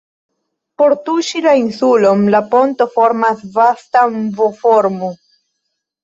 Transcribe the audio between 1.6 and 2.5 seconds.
insulon la